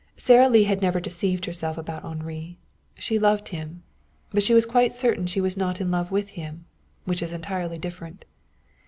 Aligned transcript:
Sara 0.17 0.49
Lee 0.49 0.63
had 0.63 0.81
never 0.81 0.99
deceived 0.99 1.45
herself 1.45 1.77
about 1.77 2.01
Henri. 2.03 2.57
She 2.95 3.19
loved 3.19 3.49
him. 3.49 3.83
But 4.31 4.41
she 4.41 4.55
was 4.55 4.65
quite 4.65 4.93
certain 4.93 5.27
she 5.27 5.39
was 5.39 5.55
not 5.55 5.79
in 5.79 5.91
love 5.91 6.09
with 6.09 6.29
him, 6.29 6.65
which 7.05 7.21
is 7.21 7.33
entirely 7.33 7.77
different. 7.77 8.25